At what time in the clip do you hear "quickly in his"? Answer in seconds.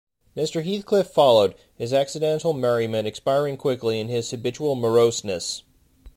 3.55-4.31